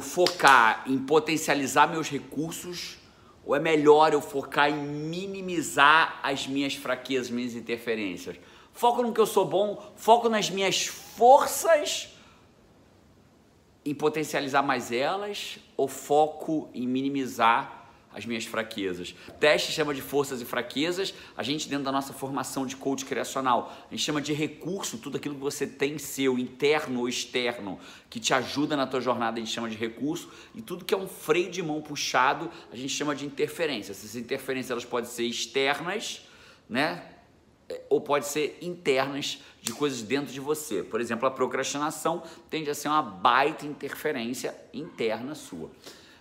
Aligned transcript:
Focar 0.00 0.84
em 0.86 0.98
potencializar 0.98 1.86
meus 1.86 2.08
recursos 2.08 2.98
ou 3.44 3.54
é 3.54 3.60
melhor 3.60 4.12
eu 4.12 4.20
focar 4.20 4.70
em 4.70 4.74
minimizar 4.74 6.20
as 6.22 6.46
minhas 6.46 6.74
fraquezas, 6.74 7.30
minhas 7.30 7.54
interferências? 7.54 8.36
Foco 8.72 9.02
no 9.02 9.12
que 9.12 9.20
eu 9.20 9.26
sou 9.26 9.44
bom, 9.44 9.92
foco 9.96 10.28
nas 10.28 10.50
minhas 10.50 10.86
forças 10.86 12.08
em 13.84 13.94
potencializar 13.94 14.62
mais 14.62 14.92
elas 14.92 15.58
ou 15.76 15.88
foco 15.88 16.68
em 16.74 16.86
minimizar 16.86 17.79
as 18.12 18.26
minhas 18.26 18.44
fraquezas. 18.44 19.14
O 19.28 19.32
teste 19.32 19.72
chama 19.72 19.94
de 19.94 20.02
forças 20.02 20.40
e 20.40 20.44
fraquezas, 20.44 21.14
a 21.36 21.42
gente 21.42 21.68
dentro 21.68 21.84
da 21.84 21.92
nossa 21.92 22.12
formação 22.12 22.66
de 22.66 22.76
coach 22.76 23.04
criacional, 23.04 23.72
a 23.88 23.94
gente 23.94 24.02
chama 24.02 24.20
de 24.20 24.32
recurso, 24.32 24.98
tudo 24.98 25.16
aquilo 25.16 25.34
que 25.34 25.40
você 25.40 25.66
tem 25.66 25.96
seu, 25.98 26.38
interno 26.38 27.00
ou 27.00 27.08
externo, 27.08 27.78
que 28.08 28.18
te 28.18 28.34
ajuda 28.34 28.76
na 28.76 28.86
tua 28.86 29.00
jornada, 29.00 29.36
a 29.36 29.40
gente 29.40 29.52
chama 29.52 29.68
de 29.68 29.76
recurso, 29.76 30.28
e 30.54 30.60
tudo 30.60 30.84
que 30.84 30.92
é 30.92 30.96
um 30.96 31.06
freio 31.06 31.50
de 31.50 31.62
mão 31.62 31.80
puxado, 31.80 32.50
a 32.72 32.76
gente 32.76 32.92
chama 32.92 33.14
de 33.14 33.24
interferência. 33.24 33.92
Essas 33.92 34.16
interferências 34.16 34.70
elas 34.70 34.84
podem 34.84 35.08
ser 35.08 35.24
externas, 35.24 36.22
né? 36.68 37.04
Ou 37.88 38.00
pode 38.00 38.26
ser 38.26 38.58
internas 38.60 39.38
de 39.62 39.72
coisas 39.72 40.02
dentro 40.02 40.32
de 40.32 40.40
você. 40.40 40.82
Por 40.82 41.00
exemplo, 41.00 41.28
a 41.28 41.30
procrastinação 41.30 42.24
tende 42.48 42.68
a 42.68 42.74
ser 42.74 42.88
uma 42.88 43.02
baita 43.02 43.64
interferência 43.64 44.56
interna 44.72 45.36
sua. 45.36 45.70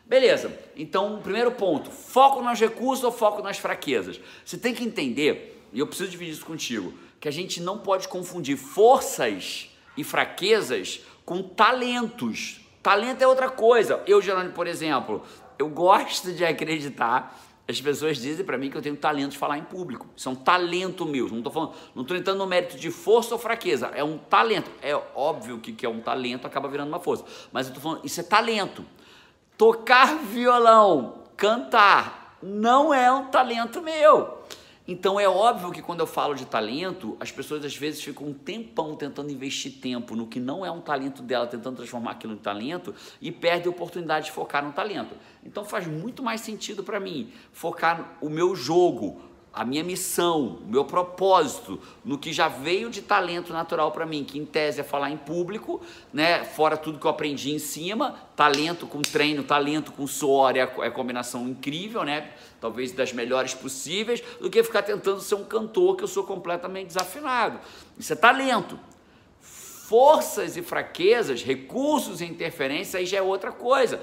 Beleza, 0.10 0.52
então, 0.76 1.22
primeiro 1.22 1.52
ponto: 1.52 1.92
foco 1.92 2.42
nos 2.42 2.60
recursos 2.60 3.06
ou 3.06 3.12
foco 3.12 3.44
nas 3.44 3.60
fraquezas? 3.60 4.20
Você 4.44 4.58
tem 4.58 4.74
que 4.74 4.84
entender, 4.84 5.64
e 5.72 5.80
eu 5.80 5.86
preciso 5.86 6.10
dividir 6.10 6.34
isso 6.34 6.46
contigo, 6.46 6.92
que 7.20 7.28
a 7.28 7.32
gente 7.32 7.62
não 7.62 7.78
pode 7.78 8.08
confundir 8.08 8.58
forças 8.58 9.70
e 9.96 10.04
fraquezas 10.04 11.02
com 11.24 11.44
talentos. 11.44 12.60
Talento 12.82 13.22
é 13.22 13.28
outra 13.28 13.52
coisa. 13.52 14.02
Eu, 14.08 14.20
Gerônimo, 14.20 14.54
por 14.54 14.66
exemplo, 14.66 15.22
eu 15.60 15.70
gosto 15.70 16.34
de 16.34 16.44
acreditar. 16.44 17.40
As 17.68 17.80
pessoas 17.80 18.18
dizem 18.18 18.44
para 18.44 18.58
mim 18.58 18.72
que 18.72 18.78
eu 18.78 18.82
tenho 18.82 18.96
talento 18.96 19.34
de 19.34 19.38
falar 19.38 19.60
em 19.60 19.64
público. 19.64 20.08
Isso 20.18 20.28
é 20.28 20.32
um 20.32 20.36
talento 20.36 21.06
meu. 21.06 21.28
Não 21.28 21.38
estou 21.38 21.54
falando, 21.54 21.74
não 21.94 22.02
estou 22.02 22.18
entrando 22.18 22.40
no 22.40 22.48
mérito 22.48 22.78
de 22.78 22.90
força 22.90 23.36
ou 23.36 23.40
fraqueza. 23.40 23.92
É 23.94 24.04
um 24.04 24.18
talento. 24.18 24.72
É 24.82 24.96
óbvio 25.14 25.60
que, 25.60 25.72
que 25.72 25.86
é 25.86 25.90
um 25.90 26.00
talento 26.00 26.48
acaba 26.48 26.68
virando 26.68 26.88
uma 26.88 27.00
força. 27.00 27.24
Mas 27.52 27.68
eu 27.68 27.76
estou 27.76 27.84
falando, 27.84 28.04
isso 28.04 28.20
é 28.20 28.24
talento. 28.24 28.84
Tocar 29.60 30.20
violão, 30.20 31.26
cantar, 31.36 32.38
não 32.42 32.94
é 32.94 33.12
um 33.12 33.26
talento 33.26 33.82
meu. 33.82 34.42
Então 34.88 35.20
é 35.20 35.28
óbvio 35.28 35.70
que 35.70 35.82
quando 35.82 36.00
eu 36.00 36.08
falo 36.08 36.34
de 36.34 36.46
talento, 36.46 37.18
as 37.20 37.30
pessoas 37.30 37.66
às 37.66 37.76
vezes 37.76 38.02
ficam 38.02 38.28
um 38.28 38.34
tempão 38.34 38.96
tentando 38.96 39.30
investir 39.30 39.74
tempo 39.82 40.16
no 40.16 40.28
que 40.28 40.40
não 40.40 40.66
é 40.66 40.72
um 40.72 40.80
talento 40.80 41.22
dela, 41.22 41.46
tentando 41.46 41.76
transformar 41.76 42.12
aquilo 42.12 42.32
em 42.32 42.38
talento 42.38 42.96
e 43.22 43.34
perde 43.34 43.68
a 43.68 43.72
oportunidade 43.72 44.28
de 44.28 44.32
focar 44.32 44.64
no 44.64 44.72
talento. 44.72 45.14
Então 45.44 45.66
faz 45.66 45.86
muito 45.86 46.24
mais 46.24 46.40
sentido 46.40 46.82
para 46.82 46.98
mim 46.98 47.30
focar 47.52 48.18
o 48.22 48.30
meu 48.30 48.56
jogo, 48.56 49.22
a 49.52 49.66
minha 49.66 49.84
missão, 49.84 50.60
o 50.64 50.68
meu 50.68 50.86
propósito, 50.86 51.80
no 52.06 52.18
que 52.18 52.32
já 52.32 52.48
veio 52.48 52.90
de 52.90 53.02
talento 53.02 53.52
natural 53.52 53.92
para 53.92 54.06
mim, 54.06 54.24
que 54.24 54.38
em 54.38 54.46
tese 54.46 54.82
é 54.82 54.84
falar 54.84 55.10
em 55.10 55.18
público, 55.18 55.82
né? 56.14 56.44
Fora 56.44 56.78
tudo 56.78 57.00
que 57.00 57.06
eu 57.06 57.12
aprendi 57.12 57.52
em 57.52 57.60
cima, 57.60 58.16
talento 58.36 58.86
com 58.86 59.02
treino, 59.02 59.44
talento 59.44 59.92
com 59.92 60.06
suor 60.06 60.56
é 60.56 60.60
é 60.60 60.88
a 60.88 60.92
combinação 60.92 61.48
incrível, 61.48 62.04
né? 62.04 62.32
Talvez 62.62 62.92
das 62.92 63.12
melhores 63.12 63.54
possíveis, 63.54 64.22
do 64.40 64.50
que 64.50 64.62
ficar 64.62 64.84
tentando 64.84 65.20
ser 65.20 65.36
um 65.36 65.44
cantor 65.44 65.96
que 65.96 66.04
eu 66.04 66.08
sou 66.08 66.24
completamente 66.24 66.88
desafinado. 66.88 67.60
Isso 67.98 68.14
é 68.14 68.16
talento. 68.16 68.80
Forças 69.42 70.56
e 70.56 70.62
fraquezas, 70.62 71.42
recursos 71.42 72.22
e 72.22 72.26
interferência, 72.26 73.00
aí 73.00 73.06
já 73.08 73.18
é 73.18 73.22
outra 73.22 73.52
coisa. 73.52 74.00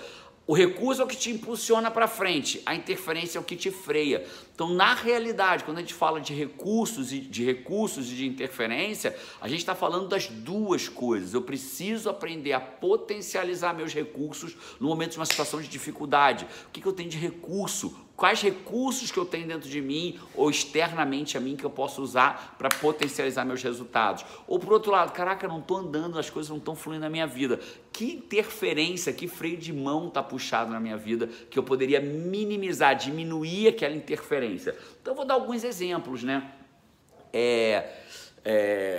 O 0.48 0.54
recurso 0.54 1.02
é 1.02 1.04
o 1.04 1.08
que 1.08 1.16
te 1.16 1.28
impulsiona 1.28 1.90
para 1.90 2.06
frente, 2.06 2.62
a 2.64 2.72
interferência 2.72 3.36
é 3.36 3.40
o 3.40 3.44
que 3.44 3.56
te 3.56 3.68
freia. 3.72 4.24
Então, 4.54 4.72
na 4.72 4.94
realidade, 4.94 5.64
quando 5.64 5.78
a 5.78 5.80
gente 5.80 5.92
fala 5.92 6.20
de 6.20 6.32
recursos 6.32 7.12
e 7.12 7.18
de 7.18 7.44
recursos 7.44 8.12
e 8.12 8.14
de 8.14 8.26
interferência, 8.26 9.16
a 9.40 9.48
gente 9.48 9.58
está 9.58 9.74
falando 9.74 10.06
das 10.06 10.28
duas 10.28 10.88
coisas. 10.88 11.34
Eu 11.34 11.42
preciso 11.42 12.08
aprender 12.08 12.52
a 12.52 12.60
potencializar 12.60 13.74
meus 13.74 13.92
recursos 13.92 14.56
no 14.78 14.86
momento 14.86 15.12
de 15.12 15.18
uma 15.18 15.26
situação 15.26 15.60
de 15.60 15.66
dificuldade. 15.66 16.46
O 16.68 16.70
que, 16.70 16.80
que 16.80 16.86
eu 16.86 16.92
tenho 16.92 17.10
de 17.10 17.18
recurso? 17.18 18.05
Quais 18.16 18.40
recursos 18.40 19.10
que 19.10 19.18
eu 19.18 19.26
tenho 19.26 19.46
dentro 19.46 19.68
de 19.68 19.80
mim 19.80 20.18
ou 20.34 20.48
externamente 20.50 21.36
a 21.36 21.40
mim 21.40 21.54
que 21.54 21.64
eu 21.64 21.70
posso 21.70 22.02
usar 22.02 22.56
para 22.58 22.68
potencializar 22.68 23.44
meus 23.44 23.62
resultados. 23.62 24.24
Ou 24.48 24.58
por 24.58 24.72
outro 24.72 24.90
lado, 24.90 25.12
caraca, 25.12 25.46
não 25.46 25.58
estou 25.58 25.76
andando, 25.76 26.18
as 26.18 26.30
coisas 26.30 26.48
não 26.48 26.56
estão 26.56 26.74
fluindo 26.74 27.02
na 27.02 27.10
minha 27.10 27.26
vida. 27.26 27.60
Que 27.92 28.14
interferência, 28.14 29.12
que 29.12 29.28
freio 29.28 29.58
de 29.58 29.72
mão 29.72 30.08
está 30.08 30.22
puxado 30.22 30.72
na 30.72 30.80
minha 30.80 30.96
vida 30.96 31.28
que 31.50 31.58
eu 31.58 31.62
poderia 31.62 32.00
minimizar, 32.00 32.96
diminuir 32.96 33.68
aquela 33.68 33.94
interferência. 33.94 34.74
Então 35.00 35.12
eu 35.12 35.16
vou 35.16 35.24
dar 35.24 35.34
alguns 35.34 35.62
exemplos, 35.62 36.22
né? 36.22 36.50
É, 37.32 37.92
é, 38.44 38.98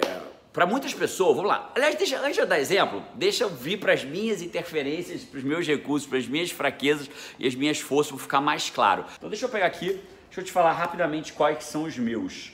para 0.57 0.65
muitas 0.65 0.91
pessoas, 0.91 1.35
vamos 1.35 1.51
lá. 1.51 1.71
Aliás, 1.75 1.93
deixa, 1.93 2.19
antes 2.19 2.33
de 2.33 2.39
eu 2.39 2.47
dar 2.47 2.59
exemplo, 2.59 3.03
deixa 3.13 3.43
eu 3.43 3.49
vir 3.49 3.79
para 3.79 3.93
as 3.93 4.03
minhas 4.03 4.41
interferências, 4.41 5.23
para 5.23 5.37
os 5.37 5.43
meus 5.43 5.67
recursos, 5.67 6.09
para 6.09 6.17
as 6.17 6.27
minhas 6.27 6.49
fraquezas 6.49 7.07
e 7.37 7.45
as 7.45 7.53
minhas 7.53 7.79
forças, 7.79 8.11
para 8.11 8.23
ficar 8.23 8.41
mais 8.41 8.67
claro. 8.67 9.05
Então, 9.15 9.29
deixa 9.29 9.45
eu 9.45 9.49
pegar 9.49 9.67
aqui, 9.67 10.01
deixa 10.25 10.41
eu 10.41 10.43
te 10.43 10.51
falar 10.51 10.71
rapidamente 10.71 11.31
quais 11.31 11.63
são 11.63 11.83
os 11.83 11.95
meus. 11.99 12.53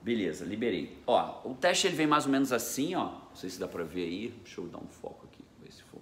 Beleza, 0.00 0.46
liberei. 0.46 0.96
Ó, 1.06 1.42
o 1.44 1.52
teste 1.52 1.86
ele 1.86 1.94
vem 1.94 2.06
mais 2.06 2.24
ou 2.24 2.32
menos 2.32 2.54
assim, 2.54 2.94
ó. 2.94 3.04
Não 3.04 3.36
sei 3.36 3.50
se 3.50 3.60
dá 3.60 3.68
para 3.68 3.84
ver 3.84 4.04
aí. 4.04 4.34
Deixa 4.42 4.62
eu 4.62 4.66
dar 4.68 4.78
um 4.78 4.88
foco 4.88 5.28
aqui, 5.30 5.44
ver 5.62 5.70
se 5.70 5.82
for. 5.82 6.00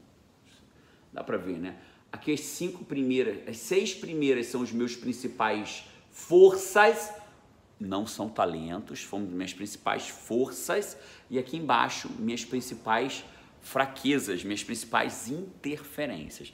Dá 1.13 1.25
para 1.25 1.37
ver, 1.37 1.59
né? 1.59 1.75
Aqui 2.13 2.33
as 2.33 2.43
cinco 2.43 2.85
primeiras, 2.85 3.49
as 3.49 3.57
seis 3.57 3.93
primeiras 3.93 4.47
são 4.47 4.61
os 4.61 4.71
meus 4.71 4.95
principais 4.95 5.83
forças 6.13 7.11
não 7.79 8.07
são 8.07 8.29
talentos, 8.29 9.03
foram 9.03 9.25
minhas 9.25 9.53
principais 9.53 10.09
forças, 10.09 10.97
e 11.29 11.39
aqui 11.39 11.57
embaixo, 11.57 12.09
minhas 12.19 12.45
principais 12.45 13.25
fraquezas, 13.61 14.45
minhas 14.45 14.63
principais 14.63 15.29
interferências. 15.29 16.53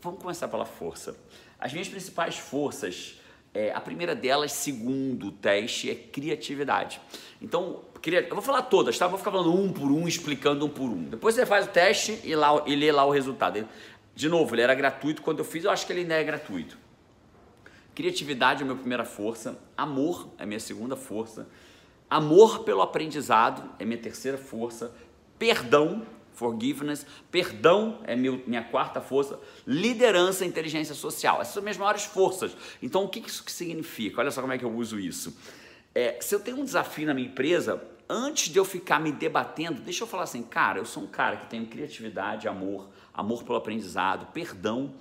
Vamos 0.00 0.20
começar 0.20 0.48
pela 0.48 0.64
força. 0.64 1.16
As 1.58 1.72
minhas 1.72 1.88
principais 1.88 2.38
forças, 2.38 3.20
é, 3.52 3.72
a 3.72 3.80
primeira 3.80 4.14
delas, 4.14 4.52
segundo 4.52 5.26
o 5.28 5.32
teste, 5.32 5.90
é 5.90 5.94
criatividade. 5.94 7.00
Então, 7.42 7.82
eu 8.02 8.34
vou 8.34 8.42
falar 8.42 8.62
todas, 8.62 8.96
tá? 8.96 9.06
Vou 9.06 9.18
ficar 9.18 9.30
falando 9.30 9.54
um 9.54 9.70
por 9.70 9.90
um, 9.90 10.08
explicando 10.08 10.64
um 10.64 10.70
por 10.70 10.88
um. 10.88 11.04
Depois 11.04 11.34
você 11.34 11.44
faz 11.44 11.66
o 11.66 11.68
teste 11.68 12.18
e, 12.24 12.34
lá, 12.34 12.62
e 12.66 12.74
lê 12.74 12.90
lá 12.90 13.04
o 13.04 13.10
resultado. 13.10 13.68
De 14.14 14.28
novo, 14.28 14.54
ele 14.54 14.62
era 14.62 14.74
gratuito 14.74 15.20
quando 15.20 15.40
eu 15.40 15.44
fiz, 15.44 15.64
eu 15.64 15.70
acho 15.70 15.86
que 15.86 15.92
ele 15.92 16.00
ainda 16.00 16.14
é 16.14 16.24
gratuito. 16.24 16.78
Criatividade 18.00 18.60
é 18.60 18.62
a 18.62 18.64
minha 18.64 18.78
primeira 18.78 19.04
força, 19.04 19.58
amor 19.76 20.32
é 20.38 20.44
a 20.44 20.46
minha 20.46 20.58
segunda 20.58 20.96
força, 20.96 21.46
amor 22.08 22.60
pelo 22.60 22.80
aprendizado 22.80 23.74
é 23.78 23.84
minha 23.84 24.00
terceira 24.00 24.38
força, 24.38 24.90
perdão, 25.38 26.06
forgiveness, 26.32 27.04
perdão 27.30 28.00
é 28.04 28.16
meu, 28.16 28.42
minha 28.46 28.64
quarta 28.64 29.02
força, 29.02 29.38
liderança 29.66 30.46
e 30.46 30.48
inteligência 30.48 30.94
social. 30.94 31.42
Essas 31.42 31.52
são 31.52 31.62
minhas 31.62 31.76
maiores 31.76 32.04
forças. 32.04 32.56
Então, 32.82 33.04
o 33.04 33.08
que 33.10 33.18
isso 33.18 33.44
significa? 33.46 34.22
Olha 34.22 34.30
só 34.30 34.40
como 34.40 34.54
é 34.54 34.56
que 34.56 34.64
eu 34.64 34.74
uso 34.74 34.98
isso. 34.98 35.36
É, 35.94 36.16
se 36.22 36.34
eu 36.34 36.40
tenho 36.40 36.58
um 36.58 36.64
desafio 36.64 37.06
na 37.06 37.12
minha 37.12 37.28
empresa, 37.28 37.86
antes 38.08 38.48
de 38.48 38.58
eu 38.58 38.64
ficar 38.64 38.98
me 38.98 39.12
debatendo, 39.12 39.82
deixa 39.82 40.04
eu 40.04 40.06
falar 40.06 40.22
assim, 40.22 40.42
cara, 40.42 40.78
eu 40.78 40.86
sou 40.86 41.02
um 41.02 41.06
cara 41.06 41.36
que 41.36 41.50
tenho 41.50 41.66
criatividade, 41.66 42.48
amor, 42.48 42.88
amor 43.12 43.44
pelo 43.44 43.58
aprendizado, 43.58 44.32
perdão, 44.32 44.94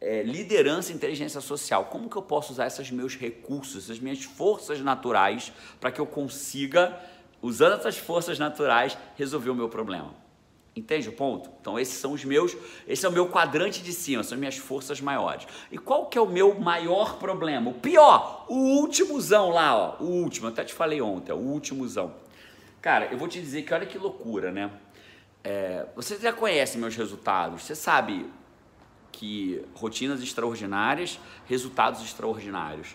é, 0.00 0.22
liderança 0.22 0.92
e 0.92 0.94
inteligência 0.94 1.40
social. 1.40 1.86
Como 1.86 2.08
que 2.08 2.16
eu 2.16 2.22
posso 2.22 2.52
usar 2.52 2.66
esses 2.66 2.90
meus 2.90 3.16
recursos, 3.16 3.84
essas 3.84 3.98
minhas 3.98 4.22
forças 4.22 4.80
naturais, 4.80 5.52
para 5.80 5.90
que 5.90 6.00
eu 6.00 6.06
consiga, 6.06 6.98
usando 7.42 7.74
essas 7.74 7.96
forças 7.96 8.38
naturais, 8.38 8.96
resolver 9.16 9.50
o 9.50 9.54
meu 9.54 9.68
problema? 9.68 10.14
Entende 10.78 11.08
o 11.08 11.12
ponto? 11.12 11.50
Então 11.60 11.76
esses 11.76 11.98
são 11.98 12.12
os 12.12 12.24
meus, 12.24 12.56
esse 12.86 13.04
é 13.04 13.08
o 13.08 13.12
meu 13.12 13.28
quadrante 13.28 13.82
de 13.82 13.92
cima, 13.92 14.22
são 14.22 14.36
as 14.36 14.38
minhas 14.38 14.56
forças 14.56 15.00
maiores. 15.00 15.44
E 15.72 15.76
qual 15.76 16.06
que 16.06 16.16
é 16.16 16.20
o 16.20 16.26
meu 16.26 16.54
maior 16.54 17.18
problema? 17.18 17.70
O 17.70 17.74
pior, 17.74 18.46
o 18.48 18.78
últimozão 18.80 19.50
lá, 19.50 19.76
ó, 19.76 19.96
o 20.02 20.06
último, 20.06 20.46
até 20.46 20.62
te 20.64 20.72
falei 20.72 21.00
ontem, 21.02 21.32
o 21.32 21.38
últimozão. 21.38 22.14
Cara, 22.80 23.06
eu 23.06 23.18
vou 23.18 23.26
te 23.26 23.40
dizer 23.40 23.62
que 23.62 23.74
olha 23.74 23.86
que 23.86 23.98
loucura, 23.98 24.52
né? 24.52 24.70
É, 25.42 25.86
você 25.96 26.16
já 26.16 26.32
conhece 26.32 26.78
meus 26.78 26.94
resultados, 26.94 27.62
você 27.62 27.74
sabe 27.74 28.30
que 29.12 29.62
rotinas 29.74 30.22
extraordinárias, 30.22 31.18
resultados 31.46 32.02
extraordinários. 32.02 32.94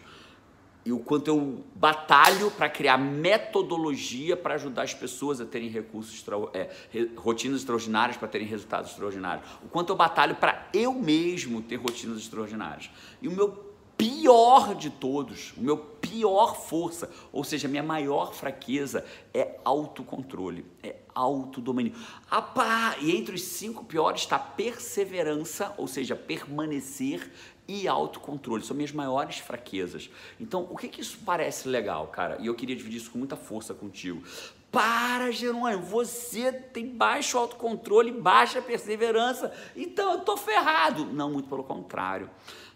E 0.86 0.92
o 0.92 1.00
quanto 1.00 1.30
eu 1.30 1.63
batalho 1.75 2.51
para 2.51 2.69
criar 2.69 2.98
metodologia 2.98 4.36
para 4.36 4.56
ajudar 4.56 4.83
as 4.83 4.94
pessoas 4.94 5.39
a 5.39 5.45
terem 5.45 5.69
recursos, 5.69 6.15
extra, 6.15 6.36
é, 6.54 6.69
rotinas 7.15 7.60
extraordinárias 7.60 8.18
para 8.18 8.27
terem 8.27 8.45
resultados 8.45 8.92
extraordinários. 8.92 9.45
O 9.63 9.69
quanto 9.69 9.92
eu 9.92 9.95
batalho 9.95 10.36
para 10.36 10.68
eu 10.74 10.94
mesmo 10.94 11.62
ter 11.62 11.77
rotinas 11.77 12.18
extraordinárias. 12.18 12.89
E 13.21 13.30
o 13.30 13.31
meu 13.31 13.74
pior 13.98 14.75
de 14.75 14.89
todos, 14.89 15.54
o 15.56 15.62
meu 15.62 15.93
pior 16.13 16.56
força, 16.56 17.10
ou 17.31 17.44
seja, 17.44 17.68
minha 17.68 17.81
maior 17.81 18.36
fraqueza 18.36 19.04
é 19.33 19.57
autocontrole, 19.65 20.63
é 20.83 20.98
autodomínio. 21.15 21.95
Ah, 22.30 22.95
e 23.01 23.15
entre 23.15 23.33
os 23.33 23.42
cinco 23.42 23.83
piores 23.83 24.21
está 24.21 24.38
perseverança, 24.38 25.74
ou 25.75 25.88
seja, 25.88 26.15
permanecer 26.15 27.31
e 27.68 27.88
autocontrole. 27.88 28.63
São 28.63 28.75
minhas 28.75 28.92
maiores 28.92 29.39
fraquezas. 29.39 30.07
Então, 30.39 30.68
o 30.69 30.77
que, 30.77 30.88
que 30.88 31.01
isso 31.01 31.18
parece 31.25 31.68
legal, 31.68 32.06
cara? 32.07 32.38
E 32.39 32.45
eu 32.45 32.54
queria 32.54 32.75
dividir 32.75 32.98
isso 32.98 33.10
com 33.10 33.18
muita 33.18 33.36
força 33.36 33.74
contigo. 33.74 34.21
Para, 34.74 35.30
Jerônimo, 35.31 35.84
você 35.84 36.52
tem 36.52 36.88
baixo 36.88 37.38
autocontrole, 37.38 38.12
baixa 38.12 38.60
perseverança, 38.60 39.54
então 39.75 40.14
eu 40.14 40.22
tô 40.22 40.36
ferrado. 40.36 41.06
Não, 41.06 41.30
muito 41.30 41.48
pelo 41.48 41.64
contrário. 41.64 42.28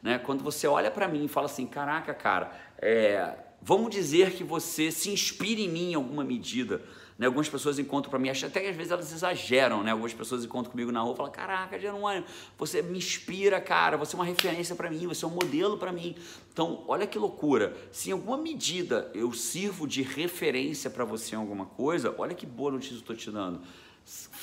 Né? 0.04 0.20
Quando 0.20 0.44
você 0.44 0.68
olha 0.68 0.92
para 0.92 1.08
mim 1.08 1.26
e 1.26 1.28
fala 1.28 1.48
assim, 1.48 1.66
caraca, 1.66 2.14
cara, 2.14 2.52
é, 2.78 3.34
vamos 3.64 3.90
dizer 3.90 4.34
que 4.34 4.44
você 4.44 4.92
se 4.92 5.10
inspire 5.10 5.66
em 5.66 5.70
mim 5.70 5.92
em 5.94 5.96
alguma 5.96 6.24
medida. 6.24 6.84
Né? 7.18 7.26
Algumas 7.26 7.50
pessoas 7.50 7.80
encontram 7.80 8.12
para 8.12 8.20
mim, 8.20 8.30
até 8.30 8.62
que 8.62 8.68
às 8.68 8.76
vezes 8.76 8.92
elas 8.92 9.12
exageram, 9.12 9.84
né? 9.84 9.92
Algumas 9.92 10.14
pessoas 10.14 10.46
encontram 10.46 10.72
comigo 10.72 10.92
na 10.92 11.02
rua 11.02 11.14
e 11.14 11.18
falam: 11.18 11.32
Caraca, 11.32 11.80
Jerônimo, 11.80 12.26
você 12.58 12.82
me 12.82 12.98
inspira, 12.98 13.60
cara, 13.60 13.98
você 13.98 14.16
é 14.16 14.20
uma 14.20 14.26
referência 14.26 14.76
para 14.76 14.90
mim, 14.90 15.08
você 15.08 15.26
é 15.26 15.28
um 15.28 15.32
modelo 15.32 15.78
para 15.78 15.92
mim. 15.92 16.16
Então, 16.54 16.84
olha 16.88 17.08
que 17.08 17.18
loucura. 17.18 17.76
Se 17.92 18.10
em 18.10 18.14
alguma 18.14 18.38
medida 18.38 19.10
eu 19.14 19.34
sirvo 19.34 19.88
de 19.88 20.02
referência 20.02 20.90
para 20.90 21.06
você 21.06 21.36
em 21.36 21.40
alguma 21.40 21.66
coisa, 21.66 22.14
olha 22.18 22.36
que 22.36 22.46
boa 22.46 22.72
notícia 22.72 22.94
eu 22.94 23.00
estou 23.00 23.16
te 23.16 23.32
dando 23.32 23.62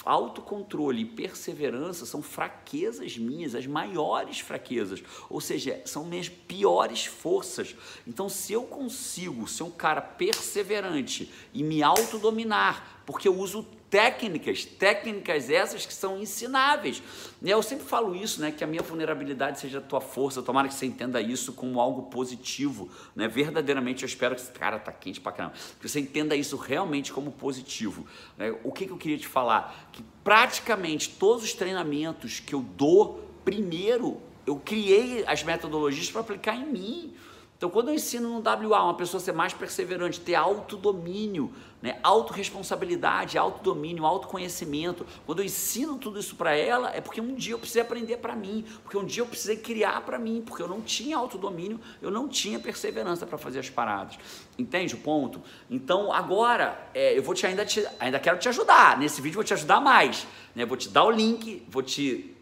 autocontrole 0.05 1.03
e 1.03 1.07
perseverança 1.07 2.05
são 2.05 2.23
fraquezas 2.23 3.17
minhas, 3.17 3.55
as 3.55 3.67
maiores 3.67 4.41
fraquezas, 4.41 5.03
ou 5.31 5.41
seja, 5.41 5.81
são 5.85 6.05
minhas 6.05 6.29
piores 6.29 7.07
forças. 7.07 7.75
Então, 8.07 8.29
se 8.29 8.53
eu 8.53 8.65
consigo 8.65 9.49
ser 9.49 9.63
um 9.63 9.71
cara 9.71 10.03
perseverante 10.03 11.33
e 11.53 11.63
me 11.63 11.83
autodominar, 11.83 13.03
porque 13.07 13.29
eu 13.29 13.39
uso 13.39 13.67
técnicas, 13.95 14.65
técnicas 14.65 15.49
essas 15.49 15.87
que 15.87 15.95
são 15.95 16.19
ensináveis. 16.19 17.01
Eu 17.41 17.63
sempre 17.63 17.87
falo 17.87 18.13
isso, 18.13 18.41
né, 18.41 18.51
que 18.51 18.65
a 18.65 18.67
minha 18.67 18.83
vulnerabilidade 18.83 19.61
seja 19.61 19.79
a 19.79 19.81
tua 19.81 20.01
força. 20.01 20.43
Tomara 20.43 20.67
que 20.67 20.75
você 20.75 20.85
entenda 20.85 21.21
isso 21.21 21.53
como 21.53 21.79
algo 21.79 22.11
positivo, 22.11 22.91
né? 23.15 23.29
Verdadeiramente 23.29 24.03
eu 24.03 24.09
espero 24.09 24.35
que 24.35 24.41
esse 24.41 24.51
cara 24.51 24.81
tá 24.81 24.91
quente 24.91 25.21
pra 25.21 25.31
caramba. 25.31 25.55
Que 25.81 25.89
você 25.89 26.01
entenda 26.01 26.35
isso 26.35 26.57
realmente 26.57 27.13
como 27.13 27.31
positivo. 27.31 28.05
Né? 28.37 28.53
O 28.65 28.73
que, 28.73 28.85
que 28.85 28.91
eu 28.91 28.97
queria 28.97 29.17
te 29.17 29.29
falar? 29.29 29.89
Que 29.93 30.03
praticamente 30.25 31.11
todos 31.11 31.45
os 31.45 31.53
treinamentos 31.53 32.41
que 32.41 32.53
eu 32.53 32.63
dou, 32.63 33.23
primeiro 33.45 34.21
eu 34.45 34.57
criei 34.57 35.23
as 35.25 35.45
metodologias 35.45 36.11
para 36.11 36.21
aplicar 36.21 36.57
em 36.57 36.67
mim. 36.67 37.15
Então, 37.57 37.71
quando 37.71 37.89
eu 37.89 37.95
ensino 37.95 38.29
no 38.29 38.69
WA 38.69 38.83
uma 38.83 38.95
pessoa 38.95 39.21
a 39.21 39.25
ser 39.25 39.33
mais 39.33 39.53
perseverante, 39.53 40.21
ter 40.21 40.35
autodomínio, 40.35 41.53
né, 41.81 41.99
autorresponsabilidade, 42.03 43.39
autodomínio, 43.39 44.05
autoconhecimento, 44.05 45.07
quando 45.25 45.39
eu 45.39 45.45
ensino 45.45 45.97
tudo 45.97 46.19
isso 46.19 46.35
para 46.35 46.57
ela, 46.57 46.91
é 46.95 47.01
porque 47.01 47.21
um 47.21 47.35
dia 47.35 47.55
eu 47.55 47.59
precisei 47.59 47.83
aprender 47.83 48.17
para 48.17 48.35
mim, 48.35 48.65
porque 48.83 48.97
um 48.99 49.05
dia 49.05 49.23
eu 49.23 49.27
precisei 49.27 49.57
criar 49.57 50.01
para 50.01 50.19
mim, 50.19 50.43
porque 50.45 50.63
eu 50.63 50.69
não 50.69 50.81
tinha 50.81 51.17
autodomínio, 51.17 51.81
eu 52.03 52.11
não 52.11 52.29
tinha 52.29 52.59
perseverança 52.59 53.25
para 53.25 53.39
fazer 53.39 53.61
as 53.61 53.71
paradas. 53.71 54.19
Entende 54.59 54.95
o 54.95 54.99
ponto? 54.99 55.41
Então, 55.71 56.13
agora, 56.13 56.91
é, 56.93 57.17
eu 57.17 57.23
vou 57.23 57.35
te 57.35 57.47
ainda, 57.47 57.65
te 57.65 57.87
ainda 58.01 58.19
quero 58.19 58.39
te 58.39 58.49
ajudar. 58.49 58.99
Nesse 58.99 59.21
vídeo, 59.21 59.37
vou 59.37 59.45
te 59.45 59.55
ajudar 59.55 59.81
mais. 59.81 60.27
Né? 60.55 60.67
Vou 60.67 60.77
te 60.77 60.89
dar 60.89 61.05
o 61.05 61.11
link, 61.11 61.63
vou 61.69 61.83
te 61.83 62.35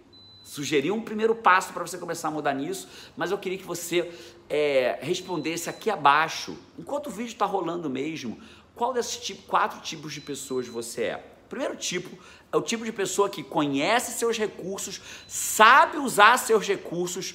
sugerir 0.45 0.91
um 0.91 1.01
primeiro 1.01 1.35
passo 1.35 1.73
para 1.73 1.87
você 1.87 1.97
começar 1.97 2.29
a 2.29 2.31
mudar 2.31 2.53
nisso, 2.53 2.89
mas 3.17 3.31
eu 3.31 3.39
queria 3.39 3.59
que 3.59 3.65
você 3.65 4.13
é, 4.55 4.99
respondesse 5.01 5.71
aqui 5.71 5.89
abaixo, 5.89 6.55
enquanto 6.79 7.07
o 7.07 7.11
vídeo 7.11 7.33
está 7.33 7.47
rolando 7.47 7.89
mesmo, 7.89 8.39
qual 8.75 8.93
desses 8.93 9.17
tipo, 9.17 9.45
quatro 9.45 9.81
tipos 9.81 10.13
de 10.13 10.21
pessoas 10.21 10.69
você 10.69 11.05
é. 11.05 11.25
Primeiro 11.49 11.75
tipo 11.75 12.23
é 12.53 12.57
o 12.59 12.61
tipo 12.61 12.85
de 12.85 12.93
pessoa 12.93 13.31
que 13.31 13.43
conhece 13.43 14.13
seus 14.13 14.37
recursos, 14.37 15.01
sabe 15.27 15.97
usar 15.97 16.37
seus 16.37 16.69
recursos, 16.69 17.35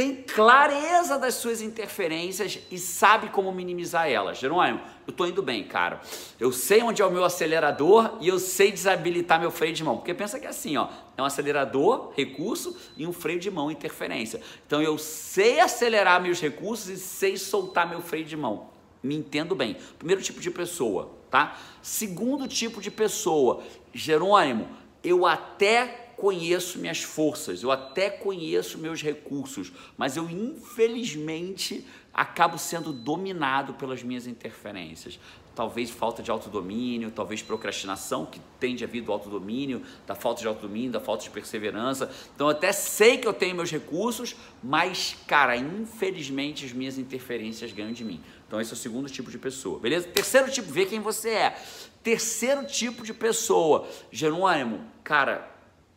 tem 0.00 0.16
clareza 0.16 1.18
das 1.18 1.34
suas 1.34 1.60
interferências 1.60 2.58
e 2.70 2.78
sabe 2.78 3.28
como 3.28 3.52
minimizar 3.52 4.08
elas. 4.08 4.38
Jerônimo, 4.38 4.80
eu 5.06 5.12
tô 5.12 5.26
indo 5.26 5.42
bem, 5.42 5.62
cara. 5.62 6.00
Eu 6.38 6.50
sei 6.52 6.82
onde 6.82 7.02
é 7.02 7.04
o 7.04 7.10
meu 7.10 7.22
acelerador 7.22 8.16
e 8.18 8.26
eu 8.26 8.38
sei 8.38 8.72
desabilitar 8.72 9.38
meu 9.38 9.50
freio 9.50 9.74
de 9.74 9.84
mão. 9.84 9.98
Porque 9.98 10.14
pensa 10.14 10.40
que 10.40 10.46
é 10.46 10.48
assim, 10.48 10.74
ó, 10.78 10.88
é 11.18 11.20
um 11.20 11.26
acelerador, 11.26 12.14
recurso 12.16 12.74
e 12.96 13.06
um 13.06 13.12
freio 13.12 13.38
de 13.38 13.50
mão, 13.50 13.70
interferência. 13.70 14.40
Então 14.66 14.80
eu 14.80 14.96
sei 14.96 15.60
acelerar 15.60 16.18
meus 16.18 16.40
recursos 16.40 16.88
e 16.88 16.96
sei 16.96 17.36
soltar 17.36 17.86
meu 17.86 18.00
freio 18.00 18.24
de 18.24 18.38
mão. 18.38 18.70
Me 19.02 19.14
entendo 19.14 19.54
bem. 19.54 19.76
Primeiro 19.98 20.22
tipo 20.22 20.40
de 20.40 20.50
pessoa, 20.50 21.10
tá? 21.30 21.58
Segundo 21.82 22.48
tipo 22.48 22.80
de 22.80 22.90
pessoa, 22.90 23.62
Jerônimo, 23.92 24.66
eu 25.04 25.26
até 25.26 26.09
conheço 26.20 26.78
minhas 26.78 27.02
forças, 27.02 27.62
eu 27.62 27.72
até 27.72 28.10
conheço 28.10 28.76
meus 28.76 29.02
recursos, 29.02 29.72
mas 29.96 30.18
eu 30.18 30.28
infelizmente 30.28 31.86
acabo 32.12 32.58
sendo 32.58 32.92
dominado 32.92 33.72
pelas 33.74 34.02
minhas 34.02 34.26
interferências. 34.26 35.18
Talvez 35.54 35.90
falta 35.90 36.22
de 36.22 36.30
autodomínio, 36.30 37.10
talvez 37.10 37.42
procrastinação, 37.42 38.26
que 38.26 38.38
tende 38.58 38.84
a 38.84 38.86
vir 38.86 39.02
do 39.02 39.12
autodomínio, 39.12 39.82
da 40.06 40.14
falta 40.14 40.42
de 40.42 40.46
autodomínio, 40.46 40.92
da 40.92 41.00
falta 41.00 41.24
de 41.24 41.30
perseverança. 41.30 42.10
Então, 42.34 42.48
eu 42.48 42.52
até 42.52 42.70
sei 42.72 43.16
que 43.18 43.26
eu 43.26 43.32
tenho 43.32 43.56
meus 43.56 43.70
recursos, 43.70 44.36
mas, 44.62 45.16
cara, 45.26 45.56
infelizmente 45.56 46.64
as 46.66 46.72
minhas 46.72 46.98
interferências 46.98 47.72
ganham 47.72 47.92
de 47.92 48.04
mim. 48.04 48.20
Então, 48.46 48.60
esse 48.60 48.70
é 48.70 48.74
o 48.74 48.76
segundo 48.76 49.08
tipo 49.08 49.30
de 49.30 49.38
pessoa, 49.38 49.78
beleza? 49.78 50.08
Terceiro 50.08 50.50
tipo, 50.50 50.70
vê 50.70 50.84
quem 50.84 51.00
você 51.00 51.30
é. 51.30 51.62
Terceiro 52.02 52.66
tipo 52.66 53.04
de 53.04 53.12
pessoa, 53.14 53.86
Jerônimo, 54.10 54.84
cara, 55.02 55.49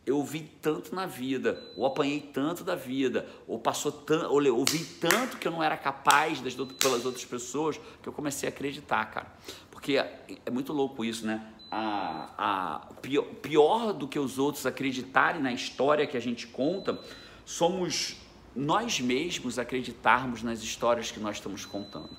eu 0.06 0.18
ouvi 0.18 0.42
tanto 0.62 0.94
na 0.94 1.06
vida, 1.06 1.62
ou 1.78 1.86
apanhei 1.86 2.20
tanto 2.20 2.64
da 2.64 2.76
vida, 2.76 3.28
ou 3.48 3.58
passou 3.58 3.92
tanto, 3.92 4.26
ou 4.26 4.58
ouvi 4.58 4.84
tanto 5.00 5.38
que 5.38 5.48
eu 5.48 5.52
não 5.52 5.64
era 5.64 5.78
capaz 5.78 6.42
das, 6.42 6.56
pelas 6.56 7.06
outras 7.06 7.24
pessoas, 7.24 7.80
que 8.02 8.10
eu 8.10 8.14
comecei 8.14 8.48
a 8.48 8.52
acreditar, 8.52 9.06
cara. 9.06 9.34
Porque 9.72 9.98
é, 9.98 10.22
é 10.46 10.52
muito 10.52 10.74
louco 10.74 11.06
isso, 11.06 11.26
né? 11.26 11.48
A, 11.72 12.30
a 12.38 12.94
pior, 13.02 13.24
pior 13.42 13.94
do 13.94 14.08
que 14.08 14.20
os 14.20 14.38
outros 14.38 14.66
acreditarem 14.66 15.42
na 15.42 15.54
história 15.54 16.06
que 16.06 16.18
a 16.18 16.20
gente 16.20 16.48
conta, 16.48 17.00
somos 17.46 18.18
nós 18.56 19.00
mesmos 19.00 19.58
acreditarmos 19.58 20.44
nas 20.44 20.62
histórias 20.62 21.12
que 21.12 21.20
nós 21.20 21.38
estamos 21.38 21.66
contando. 21.66 22.16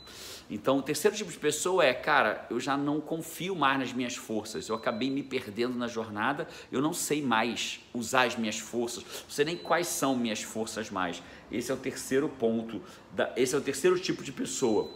Então, 0.51 0.79
o 0.79 0.83
terceiro 0.83 1.17
tipo 1.17 1.31
de 1.31 1.39
pessoa 1.39 1.85
é, 1.85 1.95
cara, 1.95 2.47
eu 2.51 2.61
já 2.61 2.77
não 2.77 3.01
confio 3.01 3.57
mais 3.57 3.79
nas 3.79 3.93
minhas 3.93 4.15
forças, 4.15 4.69
eu 4.69 4.75
acabei 4.75 5.09
me 5.09 5.23
perdendo 5.23 5.75
na 5.75 5.89
jornada, 5.89 6.47
eu 6.71 6.83
não 6.83 6.93
sei 6.93 7.23
mais 7.23 7.81
usar 7.95 8.25
as 8.27 8.37
minhas 8.37 8.59
forças, 8.59 9.03
não 9.05 9.31
sei 9.31 9.47
nem 9.47 9.57
quais 9.57 9.87
são 9.87 10.15
minhas 10.15 10.43
forças 10.43 10.91
mais. 10.91 11.23
Esse 11.51 11.71
é 11.71 11.75
o 11.75 11.79
terceiro 11.79 12.29
ponto, 12.29 12.83
da, 13.13 13.33
esse 13.37 13.55
é 13.55 13.59
o 13.59 13.61
terceiro 13.61 13.99
tipo 13.99 14.23
de 14.23 14.33
pessoa. 14.33 14.91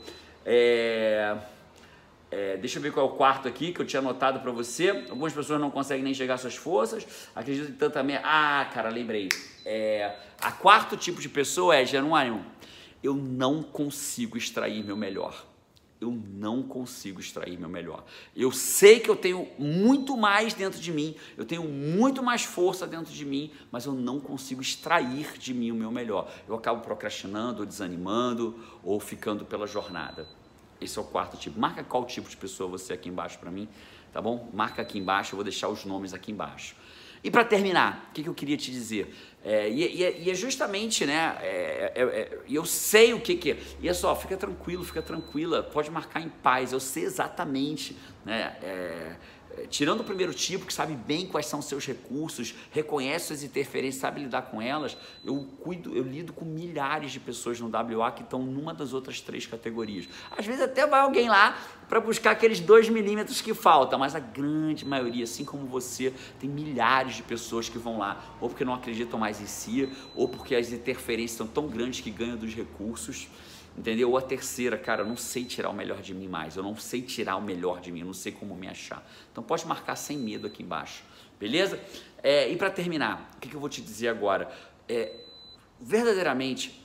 É, 0.44 1.36
é, 2.30 2.56
deixa 2.58 2.78
eu 2.78 2.82
ver 2.82 2.92
qual 2.92 3.06
é 3.06 3.10
o 3.10 3.14
quarto 3.14 3.48
aqui 3.48 3.72
que 3.72 3.80
eu 3.80 3.86
tinha 3.86 4.00
anotado 4.00 4.40
para 4.40 4.52
você. 4.52 4.90
Algumas 5.08 5.32
pessoas 5.32 5.58
não 5.60 5.70
conseguem 5.70 6.04
nem 6.04 6.12
chegar 6.12 6.34
às 6.34 6.42
suas 6.42 6.56
forças, 6.56 7.06
acreditam 7.34 7.70
em 7.70 7.74
tanta 7.76 8.02
merda. 8.02 8.26
Ah, 8.26 8.68
cara, 8.72 8.90
lembrei. 8.90 9.30
É, 9.64 10.14
a 10.40 10.52
quarto 10.52 10.96
tipo 10.96 11.20
de 11.22 11.28
pessoa 11.28 11.74
é 11.74 11.86
Jerônimo 11.86 12.44
eu 13.02 13.14
não 13.14 13.62
consigo 13.62 14.36
extrair 14.36 14.84
meu 14.84 14.96
melhor. 14.96 15.46
Eu 16.00 16.12
não 16.12 16.62
consigo 16.62 17.18
extrair 17.18 17.58
meu 17.58 17.68
melhor. 17.68 18.04
Eu 18.34 18.52
sei 18.52 19.00
que 19.00 19.10
eu 19.10 19.16
tenho 19.16 19.48
muito 19.58 20.16
mais 20.16 20.54
dentro 20.54 20.78
de 20.78 20.92
mim, 20.92 21.16
eu 21.36 21.44
tenho 21.44 21.64
muito 21.64 22.22
mais 22.22 22.44
força 22.44 22.86
dentro 22.86 23.12
de 23.12 23.24
mim, 23.24 23.50
mas 23.72 23.84
eu 23.84 23.92
não 23.92 24.20
consigo 24.20 24.62
extrair 24.62 25.36
de 25.38 25.52
mim 25.52 25.72
o 25.72 25.74
meu 25.74 25.90
melhor. 25.90 26.32
Eu 26.46 26.54
acabo 26.54 26.82
procrastinando, 26.82 27.60
ou 27.60 27.66
desanimando, 27.66 28.56
ou 28.84 29.00
ficando 29.00 29.44
pela 29.44 29.66
jornada. 29.66 30.28
Esse 30.80 30.98
é 30.98 31.02
o 31.02 31.04
quarto 31.04 31.36
tipo. 31.36 31.58
Marca 31.58 31.82
qual 31.82 32.04
tipo 32.04 32.30
de 32.30 32.36
pessoa 32.36 32.70
você 32.70 32.92
é 32.92 32.94
aqui 32.94 33.08
embaixo 33.08 33.36
para 33.40 33.50
mim, 33.50 33.68
tá 34.12 34.22
bom? 34.22 34.48
Marca 34.52 34.80
aqui 34.82 35.00
embaixo, 35.00 35.32
eu 35.32 35.36
vou 35.36 35.44
deixar 35.44 35.68
os 35.68 35.84
nomes 35.84 36.14
aqui 36.14 36.30
embaixo. 36.30 36.76
E 37.22 37.30
para 37.30 37.44
terminar, 37.44 38.08
o 38.10 38.14
que, 38.14 38.22
que, 38.22 38.28
eu 38.28 38.34
queria 38.34 38.56
te 38.56 38.70
dizer? 38.70 39.14
É, 39.44 39.68
e, 39.68 40.02
e, 40.02 40.22
e, 40.24 40.30
é 40.30 40.34
justamente, 40.34 41.06
né? 41.06 41.36
É, 41.40 41.92
é, 41.94 42.02
é 42.02 42.38
eu 42.48 42.64
sei 42.64 43.12
o 43.14 43.20
que, 43.20 43.36
que 43.36 43.52
é. 43.52 43.58
E 43.80 43.88
é 43.88 43.94
só, 43.94 44.14
fica 44.14 44.36
tranquilo, 44.36 44.84
fica 44.84 45.02
tranquila, 45.02 45.62
pode 45.62 45.90
marcar 45.90 46.20
em 46.20 46.28
paz. 46.28 46.72
Eu 46.72 46.80
sei 46.80 47.04
exatamente, 47.04 47.96
né? 48.24 49.16
É, 49.56 49.66
tirando 49.66 50.00
o 50.00 50.04
primeiro 50.04 50.34
tipo, 50.34 50.66
que 50.66 50.72
sabe 50.72 50.94
bem 50.94 51.26
quais 51.26 51.46
são 51.46 51.60
os 51.60 51.64
seus 51.64 51.86
recursos, 51.86 52.54
reconhece 52.70 53.28
suas 53.28 53.42
interferências, 53.42 54.00
sabe 54.00 54.20
lidar 54.20 54.42
com 54.42 54.60
elas, 54.60 54.96
eu 55.24 55.48
cuido, 55.60 55.96
eu 55.96 56.02
lido 56.02 56.32
com 56.32 56.44
milhares 56.44 57.12
de 57.12 57.20
pessoas 57.20 57.58
no 57.58 57.68
WA 57.68 58.10
que 58.12 58.22
estão 58.22 58.42
numa 58.42 58.74
das 58.74 58.92
outras 58.92 59.20
três 59.20 59.46
categorias. 59.46 60.08
Às 60.36 60.44
vezes 60.44 60.60
até 60.60 60.86
vai 60.86 61.00
alguém 61.00 61.28
lá 61.28 61.56
para 61.88 62.00
buscar 62.00 62.32
aqueles 62.32 62.60
dois 62.60 62.88
milímetros 62.88 63.40
que 63.40 63.54
faltam, 63.54 63.98
mas 63.98 64.14
a 64.14 64.20
grande 64.20 64.84
maioria, 64.84 65.24
assim 65.24 65.44
como 65.44 65.66
você, 65.66 66.12
tem 66.38 66.50
milhares 66.50 67.16
de 67.16 67.22
pessoas 67.22 67.68
que 67.68 67.78
vão 67.78 67.98
lá, 67.98 68.22
ou 68.40 68.48
porque 68.48 68.64
não 68.64 68.74
acreditam 68.74 69.18
mais 69.18 69.40
em 69.40 69.46
si, 69.46 69.88
ou 70.14 70.28
porque 70.28 70.54
as 70.54 70.70
interferências 70.70 71.38
são 71.38 71.46
tão 71.46 71.66
grandes 71.68 72.00
que 72.00 72.10
ganham 72.10 72.36
dos 72.36 72.54
recursos. 72.54 73.28
Entendeu? 73.78 74.10
Ou 74.10 74.18
a 74.18 74.20
terceira, 74.20 74.76
cara, 74.76 75.02
eu 75.02 75.06
não 75.06 75.16
sei 75.16 75.44
tirar 75.44 75.70
o 75.70 75.72
melhor 75.72 76.02
de 76.02 76.12
mim 76.12 76.26
mais, 76.26 76.56
eu 76.56 76.64
não 76.64 76.76
sei 76.76 77.00
tirar 77.00 77.36
o 77.36 77.40
melhor 77.40 77.80
de 77.80 77.92
mim, 77.92 78.00
eu 78.00 78.06
não 78.06 78.12
sei 78.12 78.32
como 78.32 78.56
me 78.56 78.66
achar. 78.66 79.08
Então 79.30 79.42
pode 79.42 79.64
marcar 79.68 79.94
sem 79.94 80.18
medo 80.18 80.48
aqui 80.48 80.64
embaixo, 80.64 81.04
beleza? 81.38 81.80
É, 82.20 82.50
e 82.50 82.56
para 82.56 82.70
terminar, 82.70 83.30
o 83.36 83.40
que, 83.40 83.48
que, 83.48 83.54
eu 83.54 83.60
vou 83.60 83.68
te 83.68 83.80
dizer 83.80 84.08
agora? 84.08 84.50
É, 84.88 85.12
verdadeiramente, 85.80 86.84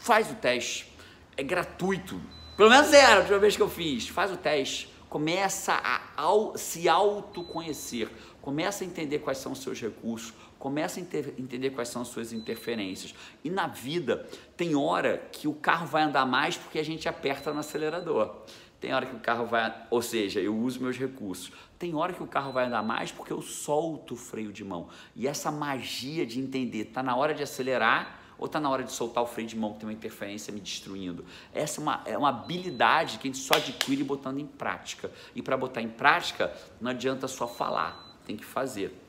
faz 0.00 0.28
o 0.28 0.34
teste, 0.34 0.92
é 1.36 1.42
gratuito, 1.44 2.20
pelo 2.56 2.68
menos 2.68 2.92
era 2.92 3.14
a 3.14 3.18
última 3.20 3.38
vez 3.38 3.54
que 3.54 3.62
eu 3.62 3.70
fiz, 3.70 4.08
faz 4.08 4.32
o 4.32 4.36
teste, 4.36 4.92
começa 5.08 5.72
a 5.72 6.00
ao, 6.16 6.58
se 6.58 6.88
autoconhecer, 6.88 8.10
começa 8.42 8.82
a 8.82 8.86
entender 8.88 9.20
quais 9.20 9.38
são 9.38 9.52
os 9.52 9.62
seus 9.62 9.80
recursos, 9.80 10.34
Começa 10.58 10.98
a 10.98 11.02
entender 11.02 11.70
quais 11.70 11.88
são 11.88 12.02
as 12.02 12.08
suas 12.08 12.32
interferências. 12.32 13.14
E 13.44 13.50
na 13.50 13.66
vida, 13.66 14.28
tem 14.56 14.74
hora 14.74 15.18
que 15.30 15.46
o 15.46 15.54
carro 15.54 15.86
vai 15.86 16.02
andar 16.02 16.26
mais 16.26 16.56
porque 16.56 16.78
a 16.78 16.84
gente 16.84 17.08
aperta 17.08 17.52
no 17.52 17.60
acelerador. 17.60 18.34
Tem 18.80 18.94
hora 18.94 19.06
que 19.06 19.16
o 19.16 19.18
carro 19.18 19.46
vai, 19.46 19.74
ou 19.90 20.00
seja, 20.00 20.40
eu 20.40 20.56
uso 20.56 20.80
meus 20.80 20.96
recursos. 20.96 21.52
Tem 21.78 21.94
hora 21.94 22.12
que 22.12 22.22
o 22.22 22.26
carro 22.26 22.52
vai 22.52 22.66
andar 22.66 22.82
mais 22.82 23.10
porque 23.10 23.32
eu 23.32 23.42
solto 23.42 24.14
o 24.14 24.16
freio 24.16 24.52
de 24.52 24.64
mão. 24.64 24.88
E 25.16 25.26
essa 25.26 25.50
magia 25.50 26.24
de 26.24 26.38
entender, 26.40 26.86
tá 26.86 27.02
na 27.02 27.16
hora 27.16 27.34
de 27.34 27.42
acelerar 27.42 28.20
ou 28.38 28.46
está 28.46 28.60
na 28.60 28.70
hora 28.70 28.84
de 28.84 28.92
soltar 28.92 29.22
o 29.22 29.26
freio 29.26 29.48
de 29.48 29.56
mão 29.56 29.72
que 29.72 29.80
tem 29.80 29.88
uma 29.88 29.92
interferência 29.92 30.52
me 30.52 30.60
destruindo? 30.60 31.24
Essa 31.52 31.80
é 31.80 31.82
uma, 31.82 32.02
é 32.06 32.16
uma 32.16 32.28
habilidade 32.28 33.18
que 33.18 33.26
a 33.26 33.32
gente 33.32 33.42
só 33.42 33.54
adquire 33.54 34.04
botando 34.04 34.38
em 34.38 34.46
prática. 34.46 35.10
E 35.34 35.42
para 35.42 35.56
botar 35.56 35.82
em 35.82 35.88
prática, 35.88 36.56
não 36.80 36.92
adianta 36.92 37.26
só 37.26 37.48
falar, 37.48 38.16
tem 38.24 38.36
que 38.36 38.44
fazer. 38.44 39.07